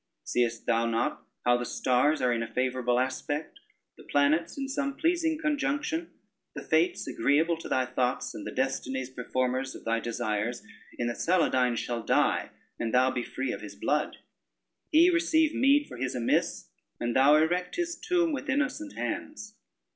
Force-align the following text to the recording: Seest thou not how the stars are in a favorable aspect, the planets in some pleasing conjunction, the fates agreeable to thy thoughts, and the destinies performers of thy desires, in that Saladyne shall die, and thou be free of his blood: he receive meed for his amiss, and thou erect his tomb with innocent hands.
Seest 0.23 0.65
thou 0.65 0.87
not 0.87 1.27
how 1.45 1.57
the 1.57 1.63
stars 1.63 2.23
are 2.23 2.33
in 2.33 2.41
a 2.41 2.51
favorable 2.51 2.99
aspect, 2.99 3.59
the 3.97 4.03
planets 4.03 4.57
in 4.57 4.67
some 4.67 4.95
pleasing 4.97 5.37
conjunction, 5.39 6.09
the 6.55 6.63
fates 6.63 7.05
agreeable 7.07 7.55
to 7.57 7.69
thy 7.69 7.85
thoughts, 7.85 8.33
and 8.33 8.43
the 8.47 8.51
destinies 8.51 9.11
performers 9.11 9.75
of 9.75 9.85
thy 9.85 9.99
desires, 9.99 10.63
in 10.97 11.05
that 11.05 11.17
Saladyne 11.17 11.75
shall 11.77 12.01
die, 12.01 12.49
and 12.79 12.91
thou 12.95 13.11
be 13.11 13.21
free 13.21 13.51
of 13.51 13.61
his 13.61 13.75
blood: 13.75 14.17
he 14.89 15.11
receive 15.11 15.53
meed 15.53 15.85
for 15.87 15.97
his 15.97 16.15
amiss, 16.15 16.71
and 16.99 17.15
thou 17.15 17.35
erect 17.35 17.75
his 17.75 17.95
tomb 17.95 18.31
with 18.31 18.49
innocent 18.49 18.93
hands. 18.93 19.55